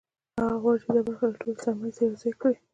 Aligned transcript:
هغه 0.39 0.53
غواړي 0.61 0.79
چې 0.83 0.89
دا 0.95 1.01
برخه 1.07 1.25
له 1.29 1.35
ټولې 1.41 1.61
سرمایې 1.63 1.93
سره 1.97 2.07
یوځای 2.09 2.33
کړي 2.41 2.57